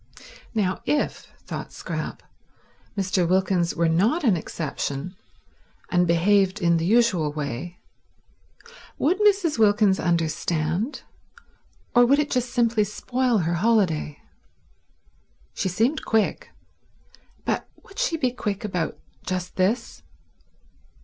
[0.55, 2.23] Now if, thought Scrap,
[2.97, 3.27] Mr.
[3.29, 5.15] Wilkins were not an exception
[5.91, 7.77] and behaved in the usual way,
[8.97, 9.59] would Mrs.
[9.59, 11.03] Wilkins understand,
[11.93, 14.19] or would it just simply spoil her holiday?
[15.53, 16.49] She seemed quick,
[17.45, 20.01] but would she be quick about just this?